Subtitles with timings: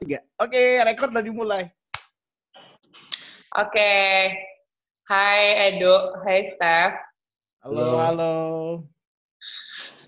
[0.00, 0.16] Tiga.
[0.40, 1.68] Oke, rekor udah dimulai.
[3.52, 3.92] Oke.
[5.04, 6.96] Hai Edo, hai Steph.
[7.60, 8.34] Halo, halo.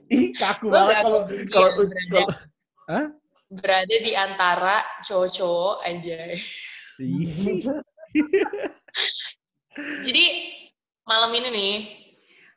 [0.08, 1.20] Ih, kaku Lo banget kalau
[1.52, 2.28] kalau berada, kalau
[2.88, 3.04] Hah?
[3.52, 6.40] berada di antara cowok-cowok aja.
[10.09, 10.24] Jadi
[11.04, 11.77] malam ini nih,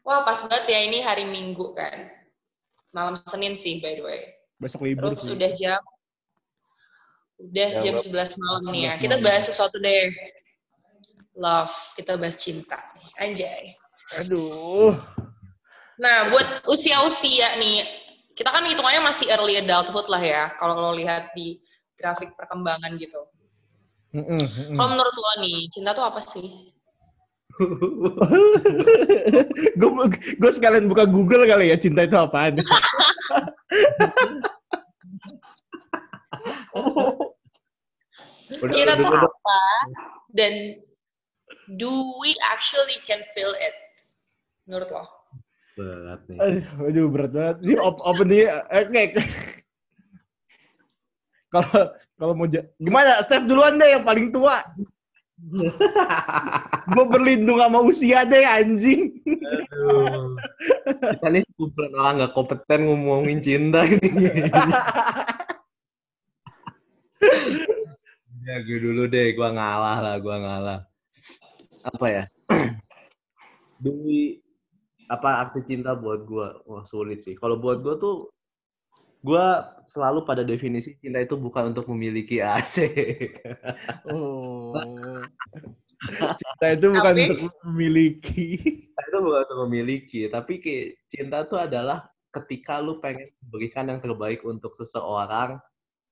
[0.07, 2.15] wah pas banget ya ini hari Minggu kan.
[2.95, 4.21] Malam Senin sih by the way.
[4.55, 5.35] Besok libur Terus sih.
[5.35, 5.83] udah jam
[7.51, 8.33] udah Ya, jam Mbak.
[8.33, 8.93] 11 malam nih ya.
[8.97, 10.09] 11 Kita bahas sesuatu deh.
[11.35, 12.79] Love, kita bahas cinta.
[13.19, 13.75] Anjay.
[14.23, 14.95] Aduh.
[15.99, 17.83] Nah, buat usia-usia nih,
[18.35, 21.59] kita kan hitungannya masih early adulthood lah ya, kalau lo lihat di
[21.95, 23.23] grafik perkembangan gitu.
[24.15, 24.75] Mm-mm, mm-mm.
[24.75, 26.71] Kalau menurut lo nih, cinta tuh apa sih?
[29.79, 32.59] gue gue sekalian buka Google kali ya cinta itu apaan.
[38.61, 39.59] Udah, Cinta tuh udah, apa?
[40.31, 40.53] Dan
[41.79, 43.75] do we actually can feel it?
[44.69, 45.03] Menurut lo?
[45.75, 46.39] Berat nih.
[46.39, 47.57] Aduh, aduh berat banget.
[47.67, 48.47] Ini op open nih.
[48.71, 49.03] Oke.
[51.55, 51.87] Kalau
[52.19, 53.23] kalau mau gimana?
[53.23, 54.59] Steph duluan deh yang paling tua.
[56.95, 59.23] gue berlindung sama usia deh anjing.
[59.23, 60.35] Aduh.
[61.15, 64.03] Kita nih kumpulan orang nggak kompeten ngomongin cinta ini.
[68.45, 70.79] ya gue dulu deh, gue ngalah lah, gue ngalah.
[71.81, 72.23] Apa ya?
[73.81, 74.37] Demi
[75.09, 76.47] apa arti cinta buat gue?
[76.69, 77.33] Wah sulit sih.
[77.33, 78.29] Kalau buat gue tuh,
[79.25, 79.45] gue
[79.89, 82.85] selalu pada definisi cinta itu bukan untuk memiliki AC.
[84.13, 84.73] Oh.
[86.37, 88.45] Cinta itu bukan Tapi- untuk memiliki.
[88.77, 93.99] cinta itu bukan untuk memiliki, tapi kayak cinta itu adalah ketika lu pengen memberikan yang
[94.03, 95.57] terbaik untuk seseorang,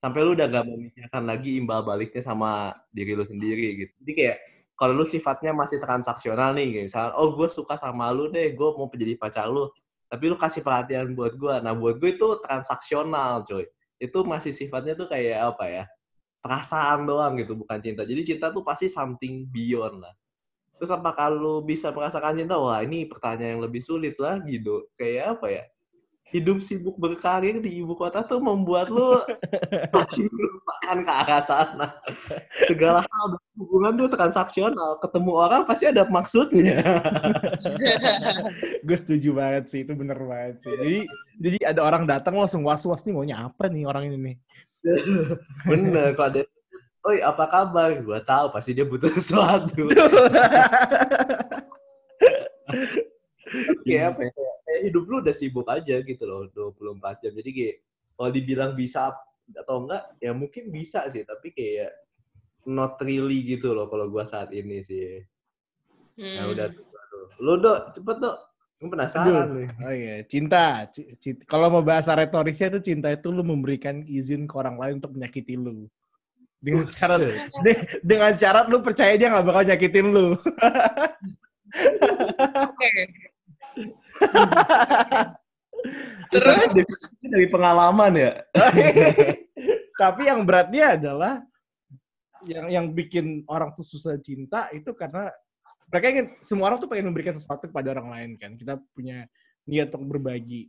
[0.03, 3.93] sampai lu udah gak memikirkan lagi imbal baliknya sama diri lu sendiri gitu.
[4.03, 4.37] Jadi kayak
[4.75, 8.69] kalau lu sifatnya masih transaksional nih, kayak misalnya, oh gue suka sama lu deh, gue
[8.75, 9.72] mau jadi pacar lu,
[10.11, 11.55] tapi lu kasih perhatian buat gue.
[11.63, 13.63] Nah buat gue itu transaksional, coy.
[13.95, 15.83] Itu masih sifatnya tuh kayak apa ya?
[16.44, 18.03] Perasaan doang gitu, bukan cinta.
[18.03, 20.11] Jadi cinta tuh pasti something beyond lah.
[20.75, 22.59] Terus apakah lu bisa merasakan cinta?
[22.59, 24.91] Wah, ini pertanyaan yang lebih sulit lagi, Do.
[24.99, 25.63] Kayak apa ya?
[26.33, 29.21] Hidup sibuk berkarir di ibu kota tuh membuat lu
[29.94, 31.88] masih melupakan ke arah sana.
[32.66, 34.97] Segala hal hubungan tuh transaksional.
[34.97, 36.81] Ketemu orang pasti ada maksudnya.
[38.89, 40.73] gue setuju banget sih, itu bener banget sih.
[40.73, 40.97] Jadi,
[41.38, 44.38] jadi ada orang datang langsung was-was nih maunya apa nih orang ini nih.
[45.69, 46.41] Bener, kalau ada
[47.03, 47.91] Oi, apa kabar?
[47.99, 49.91] Gua tahu pasti dia butuh sesuatu.
[53.83, 54.31] kayak apa ya?
[54.73, 57.29] Kayak hidup lu udah sibuk aja gitu loh, 24 jam.
[57.38, 57.75] Jadi kayak
[58.17, 59.13] kalau dibilang bisa
[59.53, 61.94] atau enggak, ya mungkin bisa sih, tapi kayak
[62.66, 65.22] not really gitu loh kalau gua saat ini sih.
[66.17, 66.53] Nah, Hmm.
[66.57, 66.81] udah tuh.
[66.81, 67.25] aduh.
[67.38, 68.38] Lu, Dok, cepet, Dok.
[68.75, 69.67] Gue penasaran nih.
[69.79, 70.84] Oh iya, cinta.
[70.91, 71.47] Cinta.
[71.47, 75.55] Kalau mau bahasa retorisnya itu cinta itu lu memberikan izin ke orang lain untuk menyakiti
[75.55, 75.88] lu.
[76.59, 77.19] Dengan syarat
[77.63, 80.35] de- dengan syarat lu percaya dia nggak bakal nyakitin lu.
[82.67, 82.91] Oke.
[86.34, 86.69] Terus?
[86.81, 88.34] Itu dari pengalaman ya?
[90.01, 91.34] Tapi yang beratnya adalah
[92.44, 95.31] yang yang bikin orang tuh susah cinta itu karena
[95.88, 98.52] mereka ingin semua orang tuh pengen memberikan sesuatu kepada orang lain kan.
[98.57, 99.29] Kita punya
[99.69, 100.68] niat untuk berbagi.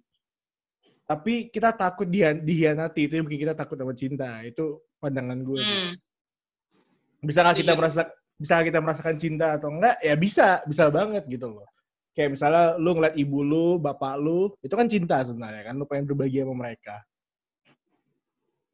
[1.04, 4.41] Tapi kita takut dia dihianati itu yang bikin kita takut sama cinta.
[4.44, 5.60] Itu pandangan gue.
[5.60, 5.93] Hmm.
[7.25, 8.03] Bisa nggak kita merasa
[8.34, 9.97] bisa kita merasakan cinta atau enggak?
[10.04, 11.69] Ya bisa, bisa banget gitu loh.
[12.14, 15.75] Kayak misalnya lu ngeliat ibu lu, bapak lu, itu kan cinta sebenarnya kan.
[15.75, 17.02] Lu pengen berbagi sama mereka.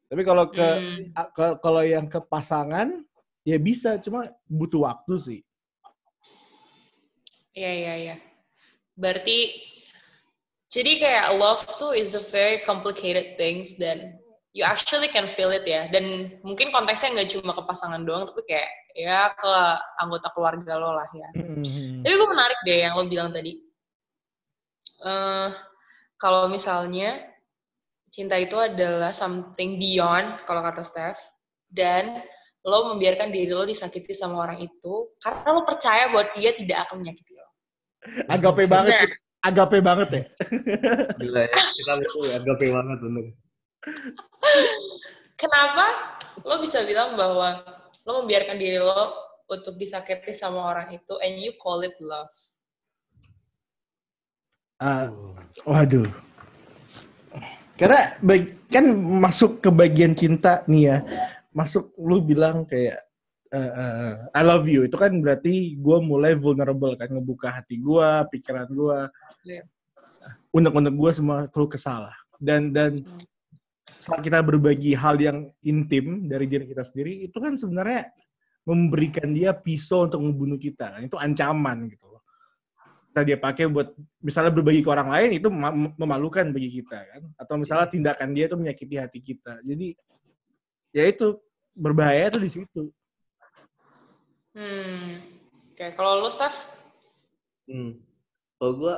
[0.05, 1.09] Tapi kalau ke, Hmm.
[1.33, 3.01] ke- kalau yang ke pasangan
[3.41, 5.41] ya bisa, cuma butuh waktu sih.
[7.57, 8.15] Iya, iya, iya.
[8.93, 9.57] Berarti,
[10.69, 14.20] jadi kayak love tuh is a very complicated things dan
[14.51, 15.87] you actually can feel it ya.
[15.87, 19.53] Dan mungkin konteksnya nggak cuma ke pasangan doang, tapi kayak ya ke
[20.03, 21.29] anggota keluarga lo lah ya.
[21.39, 22.03] Hmm.
[22.03, 23.55] Tapi gue menarik deh yang lo bilang tadi.
[25.01, 25.49] eh
[26.21, 27.17] kalau misalnya
[28.13, 31.17] cinta itu adalah something beyond, kalau kata Steph,
[31.73, 32.21] dan
[32.61, 37.01] lo membiarkan diri lo disakiti sama orang itu karena lo percaya bahwa dia tidak akan
[37.01, 37.47] menyakiti lo.
[38.29, 39.09] Agape banget, Nah.
[39.41, 40.23] agape banget ya.
[41.17, 43.25] Gila ya, kita itu agape banget bener.
[45.39, 45.85] Kenapa
[46.45, 47.61] lo bisa bilang bahwa
[48.05, 49.13] lo membiarkan diri lo
[49.49, 52.29] untuk disakiti sama orang itu and you call it love?
[54.81, 55.09] Ah,
[55.65, 56.09] waduh.
[57.77, 58.13] Karena
[58.69, 60.97] kan masuk ke bagian cinta nih ya.
[61.51, 63.03] masuk lu bilang kayak
[63.51, 68.07] uh, uh, I love you itu kan berarti gue mulai vulnerable kan ngebuka hati gue
[68.31, 68.99] pikiran gue
[69.43, 69.67] Iya.
[70.55, 73.19] unek-unek gue semua keluh kesalah dan dan Hmm.
[74.01, 78.09] Saat kita berbagi hal yang intim dari diri kita sendiri itu kan sebenarnya
[78.65, 82.21] memberikan dia pisau untuk membunuh kita kan itu ancaman gitu loh
[83.11, 83.93] bisa dia pakai buat
[84.23, 88.49] misalnya berbagi ke orang lain itu mema- memalukan bagi kita kan atau misalnya tindakan dia
[88.49, 89.87] itu menyakiti hati kita jadi
[90.97, 91.37] ya itu
[91.77, 92.89] berbahaya tuh di situ
[94.51, 95.23] Hmm.
[95.71, 96.55] Oke, kalau lu, Steph?
[97.71, 98.03] Hmm.
[98.59, 98.95] Kalau gue,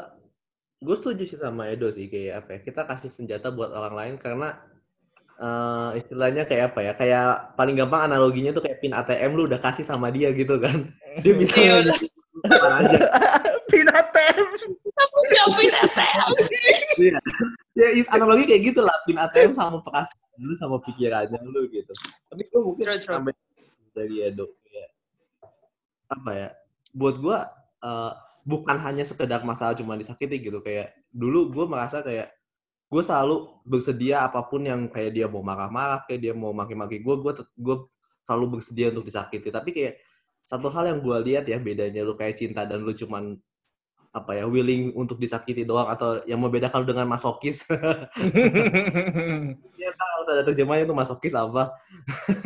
[0.82, 2.60] gue setuju sih sama Edo sih kayak apa ya?
[2.66, 4.58] Kita kasih senjata buat orang lain karena
[5.36, 6.92] eh, istilahnya kayak apa ya?
[6.94, 10.90] Kayak paling gampang analoginya tuh kayak pin ATM lu udah kasih sama dia gitu kan?
[11.22, 12.00] Dia bisa Iya, ngeliat
[12.44, 13.00] kapan aja.
[13.66, 14.38] pinatem
[14.94, 16.30] Tapi siapin ATM.
[16.96, 17.18] Iya.
[17.74, 21.94] Ya it- analogi kayak gitu lah, pin ATM sama perasaan lu sama pikirannya lu gitu.
[22.28, 23.16] Tapi gue mungkin True, true.
[23.16, 23.34] sampai
[23.94, 24.86] dari Edo ya.
[26.10, 26.50] Apa ya?
[26.92, 27.38] Buat gue
[27.84, 28.12] eh,
[28.44, 32.28] bukan hanya sekedar masalah cuma disakiti gitu kayak dulu gue merasa kayak
[32.94, 37.16] gue selalu bersedia apa pun yang kayak dia mau marah-marah kayak dia mau maki-maki gue
[37.18, 37.76] gue gue
[38.22, 39.50] selalu bersedia untuk disakiti.
[39.50, 39.94] Tapi kayak
[40.46, 43.40] satu hal yang gue lihat ya bedanya lu kayak cinta dan lu cuman
[44.14, 47.66] apa ya willing untuk disakiti doang atau yang membedakan lu dengan masokis.
[49.84, 51.74] Ya harus ada terjemahnya itu masokis apa?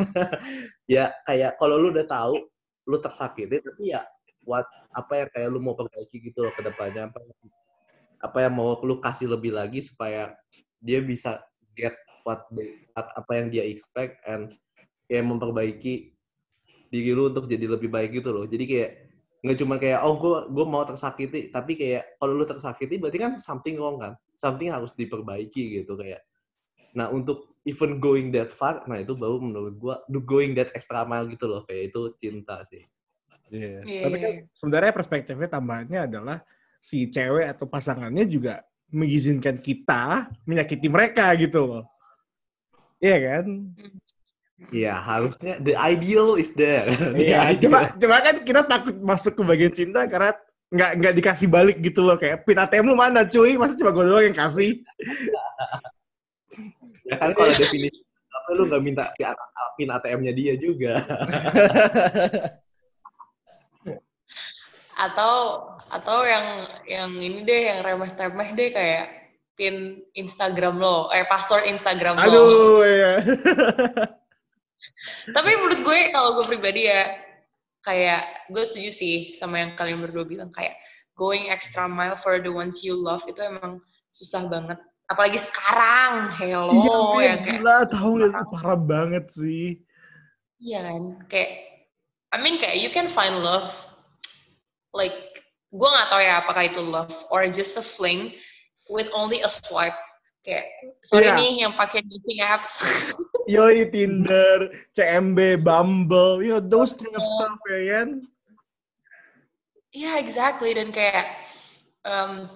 [0.94, 2.48] Ya kayak kalau lu udah tahu
[2.88, 4.00] lu tersakiti tapi ya
[4.48, 4.64] what
[4.96, 7.20] apa ya kayak lu mau perbaiki gitu loh ke depannya apa
[8.18, 10.34] apa yang mau lu kasih lebih lagi supaya
[10.78, 11.38] dia bisa
[11.74, 11.94] get
[12.26, 14.54] what they, what- apa yang dia expect and
[15.06, 16.12] kayak memperbaiki
[16.88, 18.90] diri lu untuk jadi lebih baik gitu loh jadi kayak
[19.38, 23.32] nggak cuma kayak oh gue gue mau tersakiti tapi kayak kalau lu tersakiti berarti kan
[23.38, 26.26] something wrong kan something harus diperbaiki gitu kayak
[26.96, 31.06] nah untuk even going that far nah itu baru menurut gue do going that extra
[31.06, 32.82] mile gitu loh kayak itu cinta sih
[33.48, 33.80] Iya.
[33.80, 34.44] Iya, Tapi kan iya.
[34.52, 36.44] sebenarnya perspektifnya tambahannya adalah
[36.78, 41.84] si cewek atau pasangannya juga mengizinkan kita menyakiti mereka gitu loh.
[42.98, 43.44] Iya kan?
[44.74, 47.62] Iya harusnya the ideal is there The Iya, ideal.
[47.62, 50.34] cuma cuma kan kita takut masuk ke bagian cinta karena
[50.68, 54.02] nggak nggak dikasih balik gitu loh kayak pin ATM lu mana cuy masa cuma gue
[54.04, 54.82] doang yang kasih
[57.06, 59.04] ya kan kalau definisi apa lu nggak minta
[59.78, 60.98] pin ATM-nya dia juga
[64.98, 69.06] Atau atau yang yang ini deh yang remeh-temeh deh kayak
[69.54, 72.22] pin Instagram lo, eh password Instagram lo.
[72.26, 73.12] aduh ya
[75.34, 77.18] Tapi menurut gue kalau gue pribadi ya
[77.82, 80.78] kayak gue setuju sih sama yang kalian berdua bilang kayak
[81.18, 83.82] going extra mile for the ones you love itu emang
[84.14, 84.78] susah banget.
[85.08, 89.66] Apalagi sekarang, hello iya yang kayak gila tahu nggak sih parah banget sih
[90.58, 91.02] Iya kan,
[91.32, 91.50] kayak
[92.28, 93.72] I mean kayak you can find love
[94.94, 98.32] like gue nggak tahu ya apakah itu love or just a fling
[98.88, 99.96] with only a swipe.
[100.46, 100.64] Kayak
[101.04, 101.36] sorry Iya.
[101.36, 102.80] nih yang pakai dating apps.
[103.52, 108.08] Yoi Tinder, CMB, Bumble, you know those kind of stuff ya kan?
[109.92, 111.32] yeah, exactly dan kayak
[112.04, 112.48] um,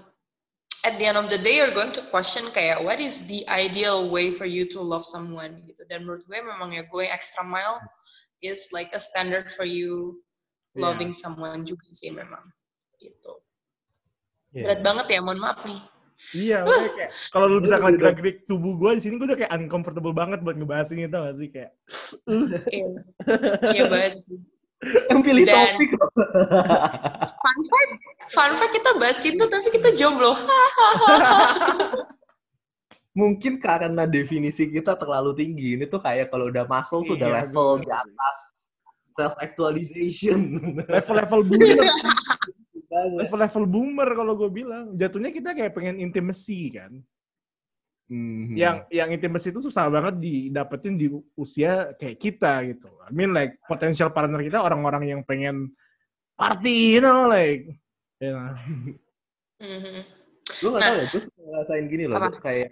[0.84, 4.12] at the end of the day you're going to question kayak what is the ideal
[4.12, 5.80] way for you to love someone gitu.
[5.88, 7.80] Dan menurut gue memang ya going extra mile
[8.44, 10.20] is like a standard for you
[10.72, 10.80] Iya.
[10.82, 12.40] loving someone juga sih memang
[12.96, 13.32] gitu.
[14.52, 14.64] Iya.
[14.68, 15.80] Berat banget ya, mohon maaf nih.
[16.32, 16.58] Iya,
[16.96, 20.40] kayak kalau lu bisa ngeliat gerak-gerik tubuh gue di sini gue udah kayak uncomfortable banget
[20.40, 21.72] buat ngebahas ini tau gak sih kayak
[22.68, 22.88] Iya,
[23.72, 24.12] iya banget
[25.10, 26.10] yang pilih Dan- topik loh.
[27.32, 27.90] Fun fact,
[28.30, 30.34] fun fact kita bahas cinta tapi kita jomblo.
[33.12, 37.36] mungkin karena definisi kita terlalu tinggi ini tuh kayak kalau udah masuk tuh udah Iya,
[37.44, 38.36] level bener di atas
[39.12, 40.56] self actualization
[40.88, 41.84] level-level boomer,
[43.22, 44.96] level-level boomer kalau gue bilang.
[44.96, 46.96] Jatuhnya kita kayak pengen intimacy kan.
[48.08, 48.52] Hmm.
[48.52, 52.88] Yang yang intimacy itu susah banget didapetin di usia kayak kita gitu.
[53.04, 55.72] I mean like potential partner kita orang-orang yang pengen
[56.36, 57.68] party, you know like
[58.18, 58.52] you know.
[59.62, 60.02] Mhm.
[60.42, 60.90] gue gak Nah.
[60.90, 62.28] tau ya gue suka ngerasain gini loh Apa?
[62.42, 62.70] Kayak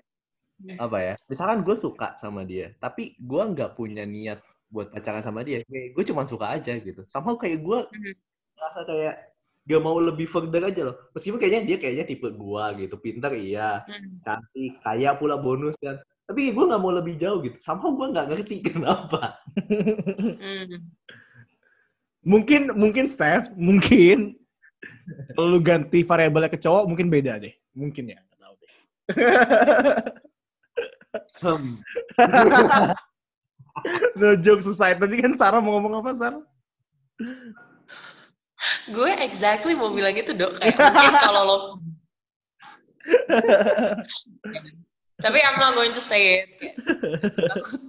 [0.60, 0.76] Hmm.
[0.76, 5.42] apa ya misalkan gue suka sama dia tapi gue nggak punya niat buat pacaran sama
[5.42, 8.14] dia kayak gue cuma suka aja gitu sama kayak gue Mhm.
[8.54, 9.14] ngerasa kayak
[9.66, 13.82] gak mau lebih further aja loh meskipun kayaknya dia kayaknya tipe gue gitu pinter iya
[13.84, 14.22] Hmm.
[14.22, 18.26] cantik kaya pula bonus kan tapi gue nggak mau lebih jauh gitu sama gue nggak
[18.30, 19.36] ngerti kenapa
[20.38, 20.90] Hmm.
[22.22, 24.38] mungkin mungkin Steph, mungkin
[25.34, 27.52] kalau lu ganti variabelnya ke cowok mungkin beda deh.
[27.72, 28.72] Mungkin ya, nggak tahu deh.
[31.40, 31.74] Hmm.
[34.18, 34.98] no joke society.
[35.00, 36.42] Tadi kan Sarah mau ngomong apa, Sarah?
[38.92, 40.60] gue exactly mau bilang gitu dok.
[40.60, 41.58] Kayak mungkin kalau lo
[45.20, 46.48] tapi I'm not going to say it.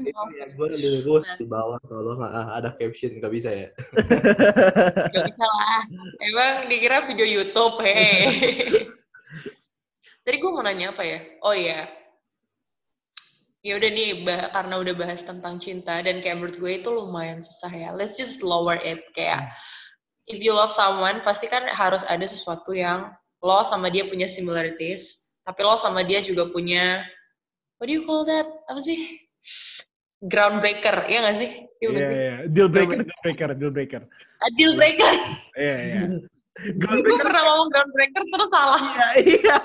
[0.04, 3.68] Ya, gue lurus di bawah tolong ah, ada caption nggak bisa ya?
[5.08, 5.82] Gak bisa lah.
[6.20, 8.28] Emang dikira video YouTube hei.
[10.28, 11.20] Tadi gue mau nanya apa ya?
[11.40, 12.00] Oh iya
[13.62, 17.46] ya udah nih bah, karena udah bahas tentang cinta dan kayak menurut gue itu lumayan
[17.46, 17.89] susah ya.
[17.94, 19.06] Let's just lower it.
[19.13, 19.53] Kayak
[20.25, 25.34] if you love someone pasti kan harus ada sesuatu yang lo sama dia punya similarities
[25.41, 27.01] tapi lo sama dia juga punya
[27.77, 28.46] what do you call that?
[28.70, 28.98] Apa sih?
[30.22, 31.51] Groundbreaker ya nggak sih?
[31.82, 32.18] Iya yeah, sih?
[32.18, 32.38] yeah.
[32.50, 34.01] deal breaker deal breaker deal breaker.
[34.41, 35.13] A deal breaker.
[35.53, 36.01] Iya iya.
[36.77, 38.82] Gue pernah ngomong groundbreaker terus salah.
[38.82, 39.58] Iya iya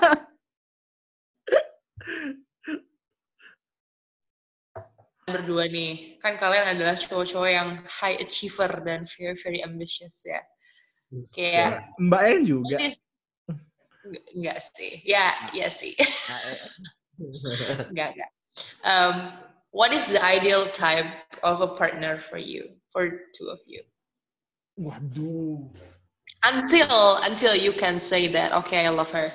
[5.27, 6.15] berdua nih.
[6.23, 10.39] Kan kalian adalah cowok-cowok yang high achiever dan very very ambitious ya.
[11.35, 12.75] Kayak Mbak En juga.
[14.31, 15.03] Enggak sih.
[15.03, 15.91] Ya ya sih.
[17.91, 18.31] Enggak enggak.
[18.87, 19.35] Um,
[19.75, 21.11] what is the ideal type
[21.43, 23.83] of a partner for you for two of you?
[24.79, 25.67] Waduh.
[26.47, 29.27] Until until you can say that okay I love her.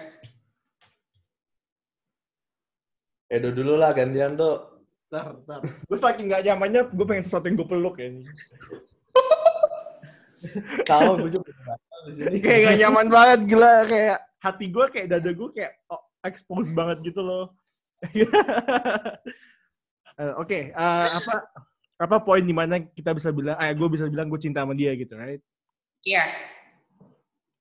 [3.29, 4.72] Edo dulu lah gantian do
[5.13, 5.61] Ntar, ntar.
[5.85, 8.09] Gue saking gak nyamannya, gue pengen sesuatu yang gue peluk ya.
[10.89, 11.53] Tahu gue juga
[12.09, 12.41] di sini.
[12.41, 13.85] Kayak gak nyaman banget, gila.
[13.85, 17.53] Kayak hati gue kayak dada gue kayak oh, expose banget gitu loh.
[18.01, 18.09] uh,
[20.41, 21.45] Oke, okay, uh, apa
[22.01, 24.97] apa poin di mana kita bisa bilang, eh gue bisa bilang gue cinta sama dia
[24.97, 25.45] gitu, right?
[26.09, 26.25] Iya.
[26.25, 26.33] Yeah.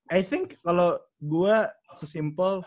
[0.08, 1.68] I think kalau gue
[2.00, 2.64] sesimpel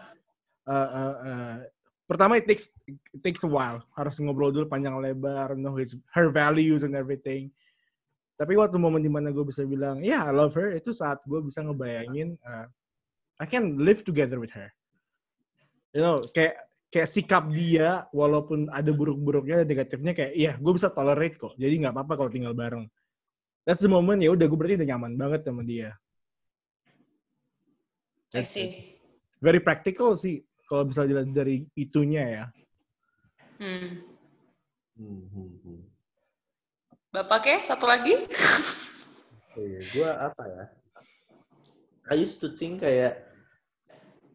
[0.68, 1.56] uh, uh, uh,
[2.04, 3.80] pertama it takes it takes a while.
[3.96, 7.48] Harus ngobrol dulu panjang lebar know his her values and everything.
[8.34, 11.22] Tapi waktu momen di mana gue bisa bilang ya yeah, I love her itu saat
[11.22, 12.66] gue bisa ngebayangin uh,
[13.38, 14.68] I can live together with her.
[15.94, 16.58] You know kayak
[16.90, 21.54] kayak sikap dia walaupun ada buruk-buruknya negatifnya kayak iya gue bisa tolerate kok.
[21.56, 22.86] Jadi nggak apa-apa kalau tinggal bareng.
[23.64, 25.96] That's the moment ya udah gue berarti udah nyaman banget sama dia.
[28.34, 28.94] I see.
[29.44, 30.40] very practical sih
[30.74, 32.44] kalau bisa dilihat dari itunya ya.
[33.62, 34.02] Hmm.
[34.98, 35.82] Hmm, hmm, hmm.
[37.14, 38.26] Bapak ke satu lagi?
[39.54, 40.64] Iya, gue apa ya?
[42.10, 43.22] I used to think kayak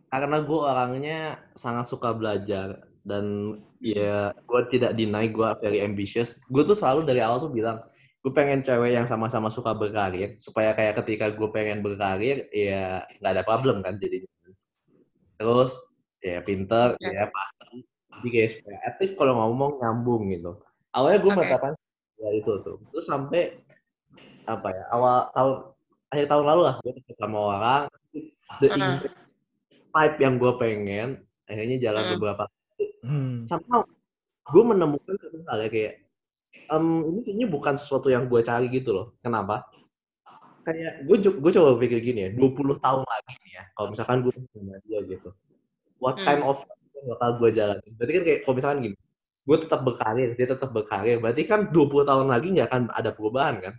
[0.08, 1.20] karena gue orangnya
[1.60, 6.40] sangat suka belajar dan ya gue tidak deny gue very ambitious.
[6.48, 7.84] Gue tuh selalu dari awal tuh bilang
[8.24, 13.32] gue pengen cewek yang sama-sama suka berkarir supaya kayak ketika gue pengen berkarir ya nggak
[13.36, 14.32] ada problem kan jadinya.
[15.36, 15.76] Terus
[16.20, 17.88] ya pinter ya, ya pasti
[18.20, 20.60] jadi guys at least kalau ngomong nyambung gitu.
[20.92, 21.40] Awalnya gue okay.
[21.40, 21.68] berkata
[22.20, 22.78] ya itu tuh.
[22.92, 23.56] Terus sampai
[24.44, 25.56] apa ya awal tahun
[26.10, 27.84] akhir tahun lalu lah gue ketemu sama orang
[28.60, 28.76] the uh.
[28.76, 29.16] exact
[29.96, 31.10] type yang gue pengen.
[31.48, 32.10] Akhirnya jalan uh.
[32.20, 32.44] beberapa
[33.08, 33.48] hmm.
[33.48, 33.88] sama
[34.50, 35.94] gue menemukan satu hal ya kayak
[36.74, 39.08] um, ini kayaknya bukan sesuatu yang gue cari gitu loh.
[39.24, 39.64] Kenapa?
[40.68, 44.34] Kayak gue gue coba pikir gini ya 20 tahun lagi nih ya kalau misalkan gue
[44.36, 45.32] sama dia gitu
[46.00, 46.26] what hmm.
[46.26, 46.60] kind of
[46.96, 47.92] yang bakal gue jalanin.
[47.96, 48.98] Berarti kan kayak kalau misalkan gini,
[49.48, 51.18] gue tetap berkarir, dia tetap berkarir.
[51.24, 53.74] Berarti kan 20 tahun lagi nggak akan ada perubahan kan?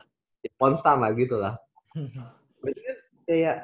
[0.56, 1.54] Konstan lah gitu lah.
[2.62, 2.96] Berarti kan
[3.28, 3.56] kayak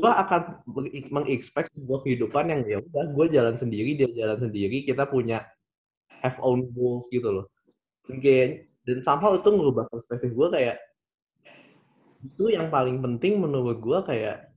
[0.00, 0.40] gue akan
[1.12, 5.44] mengexpect sebuah kehidupan yang ya udah gue jalan sendiri, dia jalan sendiri, kita punya
[6.24, 7.46] have own goals gitu loh.
[8.08, 10.76] Dan kayak dan somehow itu ngubah perspektif gue kayak
[12.20, 14.49] itu yang paling penting menurut gue kayak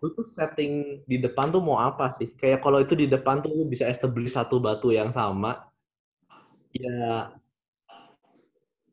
[0.00, 2.32] lu tuh setting di depan tuh mau apa sih?
[2.32, 5.68] Kayak kalau itu di depan tuh lu bisa establish satu batu yang sama,
[6.72, 7.30] ya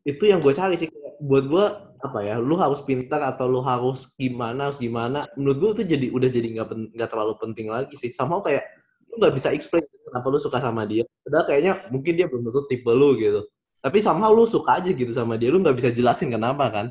[0.04, 0.88] itu yang gue cari sih.
[1.18, 1.64] Buat gue
[1.98, 5.24] apa ya, lu harus pintar atau lu harus gimana, harus gimana.
[5.34, 8.12] Menurut gue tuh jadi udah jadi nggak nggak terlalu penting lagi sih.
[8.12, 8.62] Sama kayak
[9.08, 11.08] lu nggak bisa explain kenapa lu suka sama dia.
[11.24, 13.48] Padahal kayaknya mungkin dia belum tentu tipe lu gitu.
[13.80, 16.86] Tapi sama lu suka aja gitu sama dia, lu nggak bisa jelasin kenapa kan.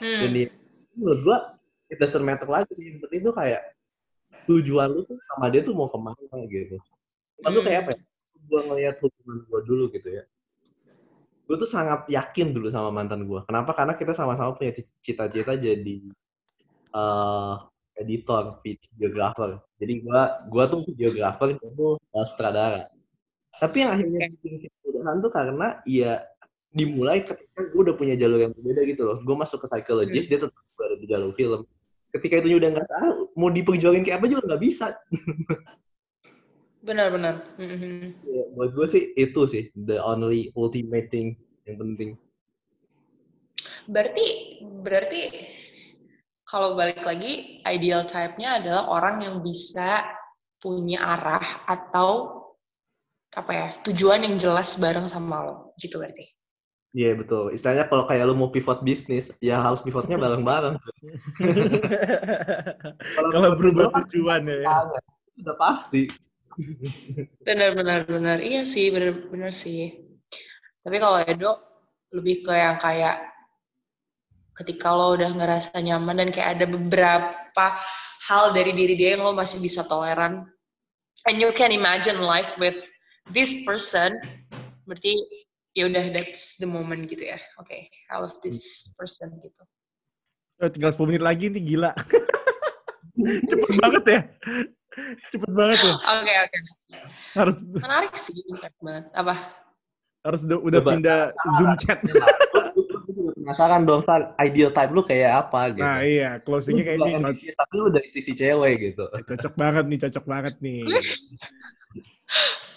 [0.00, 0.20] Hmm.
[0.26, 0.42] Jadi
[0.96, 1.38] menurut gue
[1.94, 3.62] it doesn't matter lagi yang penting tuh kayak
[4.50, 6.76] tujuan lu tuh sama dia tuh mau ke mana gitu.
[7.40, 8.00] Maksud kayak apa ya?
[8.44, 10.24] Gue ngeliat hubungan gue dulu gitu ya.
[11.44, 13.72] Gue tuh sangat yakin dulu sama mantan gue kenapa?
[13.72, 15.96] Karena kita sama-sama punya cita-cita jadi
[16.92, 17.62] uh,
[17.96, 19.62] editor videographer.
[19.78, 20.20] Jadi gue
[20.50, 22.90] gue tuh videographer itu uh, sutradara.
[23.54, 26.26] Tapi yang akhirnya bikin kemudahan tuh karena ya
[26.74, 29.18] dimulai ketika gue udah punya jalur yang berbeda gitu loh.
[29.22, 30.30] Gue masuk ke psikologis hmm.
[30.30, 31.62] dia tetap berada di jalur film
[32.14, 34.86] ketika itu udah nggak salah mau diperjuangin kayak apa juga nggak bisa
[36.84, 37.56] Benar-benar.
[37.56, 38.28] Mhm.
[38.28, 42.20] Ya, buat gue sih itu sih the only ultimate thing yang penting.
[43.88, 44.26] Berarti
[44.84, 45.20] berarti
[46.44, 50.04] kalau balik lagi ideal type-nya adalah orang yang bisa
[50.60, 52.40] punya arah atau
[53.32, 56.28] apa ya tujuan yang jelas bareng sama lo gitu berarti.
[56.94, 57.50] Iya betul.
[57.50, 60.78] Istilahnya kalau kayak lu mau pivot bisnis, ya harus pivotnya bareng-bareng.
[63.34, 64.62] Kalau berubah kan tujuan ya.
[65.42, 66.06] Udah pasti.
[67.42, 68.38] Benar benar benar.
[68.38, 70.06] Iya sih, benar benar sih.
[70.86, 71.58] Tapi kalau Edo
[72.14, 73.26] lebih ke yang kayak
[74.54, 77.66] ketika lo udah ngerasa nyaman dan kayak ada beberapa
[78.30, 80.46] hal dari diri dia yang lo masih bisa toleran
[81.26, 82.78] and you can imagine life with
[83.34, 84.14] this person
[84.86, 85.18] berarti
[85.74, 89.62] ya udah that's the moment gitu ya oke okay, I love this person gitu
[90.62, 91.90] Oh, tinggal 10 menit lagi nih gila.
[93.50, 94.20] Cepet banget ya.
[95.34, 95.92] Cepet banget ya.
[95.98, 96.58] oke oke
[97.34, 99.34] Harus menarik sih menarik banget apa
[100.24, 100.90] harus udah, udah Coba.
[100.96, 101.20] pindah
[101.60, 102.00] Zoom chat.
[103.44, 105.84] Penasaran dong, Sar, ideal type lu kayak apa gitu.
[105.84, 109.04] Nah iya, closingnya kayak juga ini cocok, ambisius, tapi lu dari sisi cewek gitu.
[109.04, 110.80] cocok banget nih, cocok banget nih.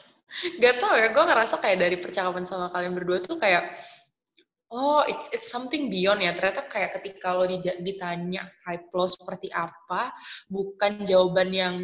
[0.62, 3.74] Gak tau ya, gue ngerasa kayak dari percakapan sama kalian berdua tuh kayak,
[4.70, 6.36] oh it's it's something beyond ya.
[6.38, 7.50] Ternyata kayak ketika lo
[7.82, 10.14] ditanya type lo seperti apa,
[10.52, 11.76] bukan jawaban yang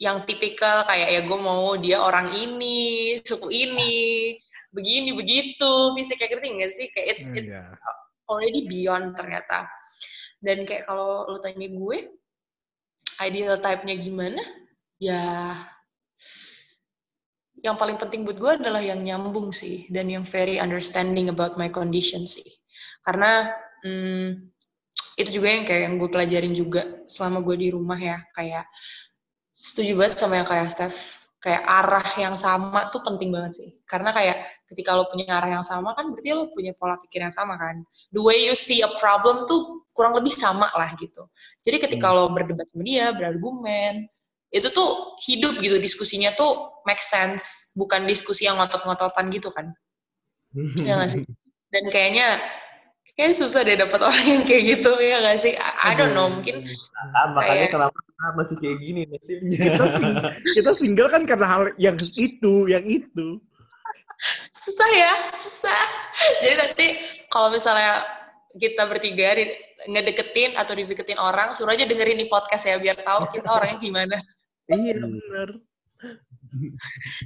[0.00, 4.34] yang tipikal kayak ya gue mau dia orang ini, suku ini,
[4.74, 6.86] begini begitu, bisa kayak ngerti nggak sih?
[6.90, 7.76] Kayak it's Hmm, it's iya.
[8.26, 9.68] already beyond ternyata.
[10.42, 11.98] Dan kayak kalau lo tanya gue,
[13.22, 14.42] ideal type-nya gimana?
[14.98, 15.54] Ya
[17.62, 21.70] yang paling penting buat gue adalah yang nyambung sih dan yang very understanding about my
[21.70, 22.58] condition sih.
[23.06, 23.54] Karena
[23.86, 24.50] hmm,
[25.14, 28.18] itu juga yang kayak yang gue pelajarin juga selama gue di rumah ya.
[28.34, 28.66] Kayak
[29.54, 30.98] setuju banget sama yang kayak Steph.
[31.42, 33.70] Kayak arah yang sama tuh penting banget sih.
[33.86, 37.34] Karena kayak ketika lo punya arah yang sama kan berarti lo punya pola pikir yang
[37.34, 37.82] sama kan.
[38.10, 41.30] The way you see a problem tuh kurang lebih sama lah gitu.
[41.62, 44.06] Jadi ketika lo berdebat sama dia berargumen
[44.52, 49.72] itu tuh hidup gitu diskusinya tuh make sense bukan diskusi yang ngotot-ngototan gitu kan.
[50.86, 51.22] Ya nggak sih?
[51.72, 52.36] Dan kayaknya
[53.16, 55.52] kayak susah deh dapat orang yang kayak gitu ya nggak sih?
[55.56, 57.98] I, I don't know mungkin Kan, makanya Kayak- kenapa
[58.36, 59.56] masih kayak gini nasibnya.
[59.66, 60.16] Kita, sing-
[60.54, 63.40] kita single kan karena hal yang itu, yang itu.
[64.54, 65.82] susah ya susah.
[66.46, 66.86] Jadi nanti
[67.26, 68.06] kalau misalnya
[68.54, 69.34] kita bertiga
[69.90, 74.16] ngedeketin atau dideketin orang suruh aja dengerin di podcast ya biar tahu kita orangnya gimana
[74.72, 75.12] Iya, Hmm.
[75.20, 75.48] bener.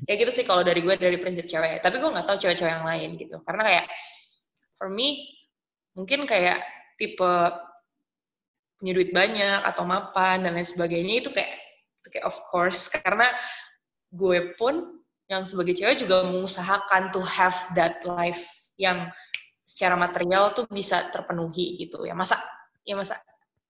[0.06, 2.86] ya gitu sih kalau dari gue dari prinsip cewek tapi gue nggak tahu cewek-cewek yang
[2.86, 3.86] lain gitu karena kayak
[4.78, 5.26] for me
[5.98, 6.60] mungkin kayak
[6.94, 7.32] tipe
[8.76, 11.50] punya duit banyak atau mapan dan lain sebagainya itu kayak
[12.04, 13.26] itu kayak of course karena
[14.14, 18.46] gue pun yang sebagai cewek juga mengusahakan to have that life
[18.78, 19.10] yang
[19.66, 22.38] secara material tuh bisa terpenuhi gitu ya masa
[22.86, 23.18] ya masa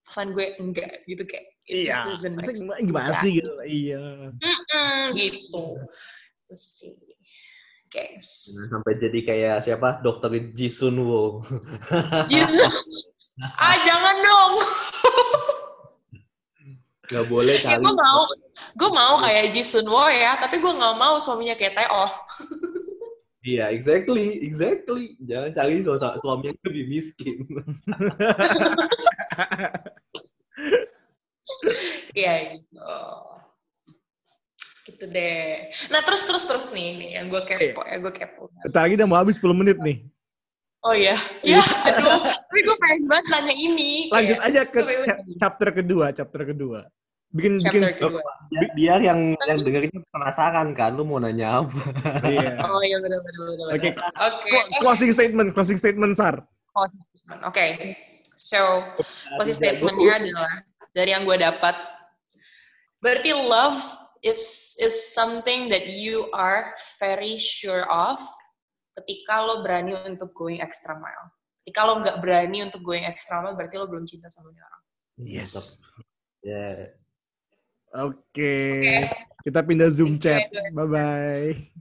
[0.06, 2.14] perasaan gue enggak gitu kayak Iya.
[2.30, 3.50] make gimana, sih gitu?
[3.66, 4.30] Iya.
[4.32, 5.64] Mm-mm, gitu.
[6.46, 6.94] Terus sih,
[7.90, 8.46] guys.
[8.70, 9.98] Sampai jadi kayak siapa?
[9.98, 11.42] Dokter Jisun Woo.
[12.30, 12.74] Jesus.
[13.42, 14.52] ah, jangan dong.
[17.06, 17.82] Gak boleh Ya, kali.
[17.82, 18.22] gue mau,
[18.74, 22.10] gue mau kayak Ji Sun Wo ya, tapi gue nggak mau suaminya kayak Tae-oh.
[23.46, 25.14] Iya, exactly, exactly.
[25.22, 27.46] Jangan cari su- su- suami yang lebih miskin.
[32.12, 32.90] Iya gitu.
[34.86, 35.70] Gitu deh.
[35.90, 38.50] Nah terus terus terus nih, nih yang gue kepo ya, gue kepo.
[38.62, 40.06] Bentar lagi udah mau habis 10 menit nih.
[40.86, 41.58] Oh iya, iya.
[41.58, 44.06] Aduh, tapi gue pengen banget nanya ini.
[44.06, 44.80] Lanjut kayak, aja ke
[45.34, 46.86] chapter kedua, chapter kedua.
[47.34, 48.22] Bikin chapter bikin kedua.
[48.54, 51.74] Bi- Biar yang yang dengerin penasaran kan, lu mau nanya apa?
[52.30, 52.54] iya.
[52.62, 53.66] Oh iya benar benar benar.
[53.74, 53.88] Oke.
[53.90, 54.10] benar.
[54.30, 54.48] Oke.
[54.54, 56.46] Clo- Closing statement, closing statement Sar.
[57.42, 57.66] Oke.
[58.36, 58.84] So,
[59.40, 60.52] closing statementnya adalah
[60.92, 61.76] dari yang gue dapat
[63.00, 63.80] berarti love
[64.24, 68.20] is is something that you are very sure of
[68.96, 71.28] ketika lo berani untuk going extra mile
[71.62, 74.86] ketika lo nggak berani untuk going extra mile berarti lo belum cinta sama dia orang
[75.16, 75.80] Yes.
[76.44, 76.92] Ya.
[77.96, 78.52] Oke.
[78.84, 79.08] Oke.
[79.40, 80.74] Kita pindah Zoom Thank chat.
[80.76, 81.80] Bye bye.